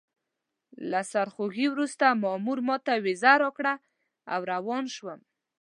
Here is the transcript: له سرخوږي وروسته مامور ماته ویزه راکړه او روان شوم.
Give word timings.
له 0.91 1.01
سرخوږي 1.11 1.67
وروسته 1.73 2.05
مامور 2.23 2.59
ماته 2.67 2.93
ویزه 3.05 3.31
راکړه 3.43 3.73
او 4.33 4.39
روان 4.53 4.83
شوم. 4.95 5.19